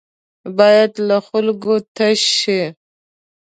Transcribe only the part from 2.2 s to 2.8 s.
شي.